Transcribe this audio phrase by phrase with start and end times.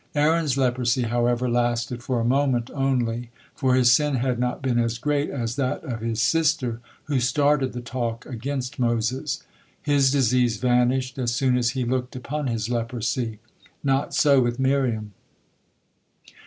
[0.15, 4.97] Aaron's leprosy, however, lasted for a moment only, for his sin had not been as
[4.97, 9.43] great as that of his sister, who started the talk against Moses.
[9.79, 13.37] His disease vanished as soon as he looked upon his leprosy.
[13.83, 15.13] Not so with Miriam.